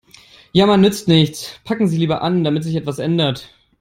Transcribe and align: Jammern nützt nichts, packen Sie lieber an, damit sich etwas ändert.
Jammern 0.51 0.81
nützt 0.81 1.07
nichts, 1.07 1.59
packen 1.63 1.87
Sie 1.87 1.97
lieber 1.99 2.23
an, 2.23 2.43
damit 2.43 2.63
sich 2.63 2.75
etwas 2.75 2.97
ändert. 2.97 3.53